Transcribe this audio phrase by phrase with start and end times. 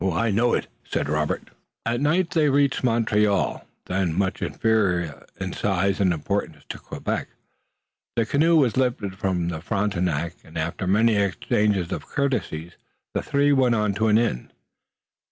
[0.13, 1.51] "I know it," said Robert.
[1.85, 7.27] At night they reached Montreal, then much inferior in size and importance to Quebec,
[8.15, 12.77] the canoe was lifted from the Frontenac, and after many exchanges of courtesies,
[13.13, 14.51] the three went to an inn.